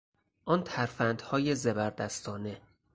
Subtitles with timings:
[0.45, 2.61] آن ترفندهای زبردستانه!